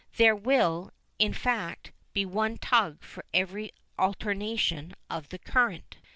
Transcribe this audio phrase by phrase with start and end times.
[0.17, 5.97] There will, in fact, be one tug for every alternation of the current.